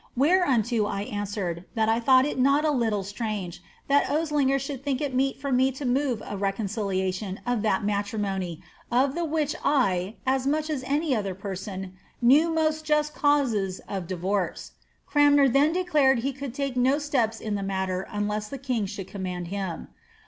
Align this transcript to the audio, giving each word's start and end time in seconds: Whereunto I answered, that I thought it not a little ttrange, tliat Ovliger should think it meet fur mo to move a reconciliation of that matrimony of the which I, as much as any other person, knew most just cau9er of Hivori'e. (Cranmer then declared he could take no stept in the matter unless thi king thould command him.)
Whereunto 0.17 0.85
I 0.87 1.01
answered, 1.03 1.65
that 1.75 1.87
I 1.87 1.99
thought 1.99 2.25
it 2.25 2.39
not 2.39 2.65
a 2.65 2.71
little 2.71 3.03
ttrange, 3.03 3.59
tliat 3.87 4.05
Ovliger 4.05 4.57
should 4.59 4.83
think 4.83 4.99
it 4.99 5.13
meet 5.13 5.39
fur 5.39 5.51
mo 5.51 5.69
to 5.69 5.85
move 5.85 6.23
a 6.25 6.35
reconciliation 6.35 7.39
of 7.45 7.61
that 7.61 7.83
matrimony 7.83 8.63
of 8.91 9.13
the 9.13 9.23
which 9.23 9.55
I, 9.63 10.15
as 10.25 10.47
much 10.47 10.71
as 10.71 10.81
any 10.85 11.15
other 11.15 11.35
person, 11.35 11.93
knew 12.19 12.49
most 12.51 12.83
just 12.83 13.13
cau9er 13.13 13.79
of 13.87 14.07
Hivori'e. 14.07 14.71
(Cranmer 15.05 15.47
then 15.47 15.71
declared 15.71 16.17
he 16.21 16.33
could 16.33 16.55
take 16.55 16.75
no 16.75 16.97
stept 16.97 17.39
in 17.39 17.53
the 17.53 17.61
matter 17.61 18.07
unless 18.09 18.49
thi 18.49 18.57
king 18.57 18.87
thould 18.87 19.05
command 19.07 19.49
him.) 19.49 19.87